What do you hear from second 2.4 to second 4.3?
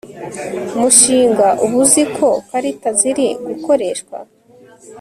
karita ziri gukoreshwa